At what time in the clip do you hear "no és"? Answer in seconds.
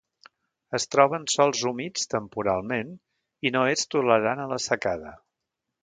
3.57-3.87